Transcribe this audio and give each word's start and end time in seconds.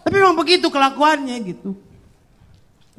Tapi 0.00 0.16
memang 0.16 0.36
begitu 0.36 0.66
kelakuannya 0.72 1.36
gitu. 1.44 1.76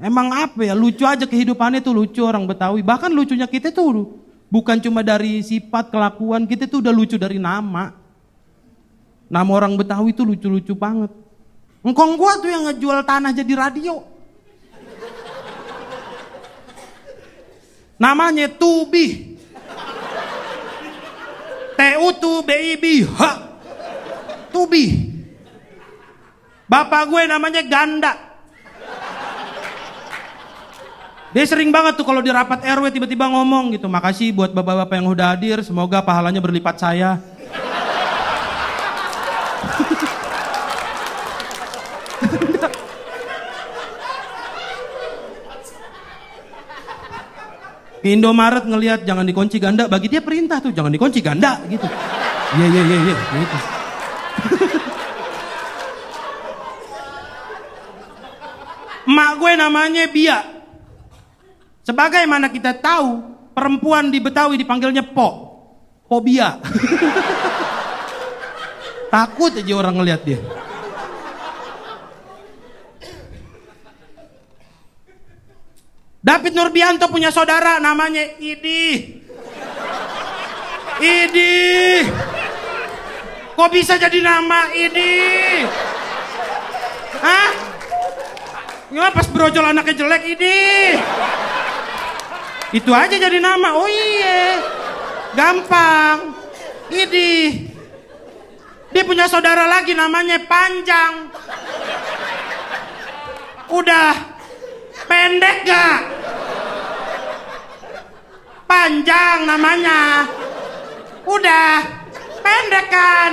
Emang 0.01 0.33
apa 0.33 0.65
ya, 0.65 0.73
lucu 0.73 1.05
aja 1.05 1.29
kehidupannya 1.29 1.77
tuh 1.85 1.93
lucu 1.93 2.21
orang 2.25 2.49
Betawi. 2.49 2.81
Bahkan 2.81 3.13
lucunya 3.13 3.45
kita 3.45 3.69
tuh 3.69 4.17
bukan 4.49 4.81
cuma 4.81 5.05
dari 5.05 5.45
sifat 5.45 5.93
kelakuan, 5.93 6.49
kita 6.49 6.65
tuh 6.65 6.81
udah 6.81 6.93
lucu 6.93 7.21
dari 7.21 7.37
nama. 7.37 7.93
Nama 9.29 9.51
orang 9.53 9.77
Betawi 9.77 10.11
tuh 10.11 10.25
lucu-lucu 10.25 10.73
banget. 10.73 11.13
Engkong 11.85 12.17
gua 12.17 12.41
tuh 12.41 12.49
yang 12.49 12.65
ngejual 12.69 13.05
tanah 13.05 13.31
jadi 13.31 13.53
radio. 13.53 14.01
Namanya 18.01 18.49
Tubi. 18.49 19.37
TU 21.77 22.07
tu 22.17 22.41
BIB. 22.41 23.05
Ha. 23.21 23.31
Tubi. 24.49 24.85
Bapak 26.71 27.11
gue 27.11 27.27
namanya 27.27 27.59
Ganda. 27.67 28.15
Dia 31.35 31.43
sering 31.43 31.67
banget 31.67 31.99
tuh 31.99 32.07
kalau 32.07 32.23
di 32.23 32.31
rapat 32.31 32.63
RW 32.63 32.95
tiba-tiba 32.95 33.27
ngomong 33.27 33.75
gitu. 33.75 33.91
Makasih 33.91 34.31
buat 34.31 34.55
bapak-bapak 34.55 34.95
yang 34.95 35.11
udah 35.11 35.35
hadir. 35.35 35.59
Semoga 35.67 35.99
pahalanya 35.99 36.39
berlipat 36.39 36.79
saya. 36.79 37.19
Indomaret 48.01 48.65
ngelihat 48.65 49.05
jangan 49.05 49.27
dikunci 49.27 49.61
ganda, 49.61 49.85
bagi 49.85 50.09
dia 50.09 50.25
perintah 50.25 50.57
tuh 50.57 50.73
jangan 50.73 50.89
dikunci 50.89 51.21
ganda 51.21 51.61
gitu. 51.69 51.85
Iya 52.55 52.65
iya 52.65 52.81
iya 52.81 52.97
iya 52.97 53.15
gitu. 53.43 53.57
Mak 59.05 59.31
gue 59.41 59.51
namanya 59.57 60.05
Bia. 60.09 60.39
Sebagaimana 61.81 62.53
kita 62.53 62.77
tahu, 62.77 63.25
perempuan 63.57 64.13
di 64.13 64.21
Betawi 64.21 64.61
dipanggilnya 64.61 65.01
Po. 65.01 65.49
Pobia. 66.05 66.59
Takut 69.13 69.51
aja 69.57 69.73
orang 69.75 69.95
ngelihat 69.99 70.21
dia. 70.23 70.39
David 76.21 76.53
Nurbianto 76.53 77.09
punya 77.09 77.33
saudara 77.33 77.81
namanya 77.81 78.21
Idi. 78.37 79.17
Idi. 81.01 82.05
Kok 83.57 83.69
bisa 83.73 83.97
jadi 83.97 84.21
nama 84.21 84.69
Idi? 84.69 85.17
Hah? 87.25 87.70
Nggak 88.91 89.11
pas 89.15 89.27
brojol 89.31 89.65
anaknya 89.71 89.95
jelek 89.95 90.23
Idi. 90.35 90.59
Itu 92.75 92.91
aja 92.91 93.15
jadi 93.15 93.39
nama. 93.39 93.71
Oh 93.79 93.87
iya. 93.87 94.59
Gampang. 95.31 96.35
Idi. 96.91 97.71
Dia 98.91 99.03
punya 99.07 99.31
saudara 99.31 99.71
lagi 99.71 99.95
namanya 99.95 100.43
Panjang. 100.43 101.31
Udah 103.71 104.11
pendek 105.07 105.63
gak? 105.63 105.99
Panjang 108.67 109.47
namanya. 109.47 110.27
Udah 111.23 111.79
pendek 112.43 112.85
kan? 112.91 113.31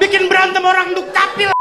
Bikin 0.00 0.32
berantem 0.32 0.64
orang 0.64 0.96
duk 0.96 1.12
capil. 1.12 1.52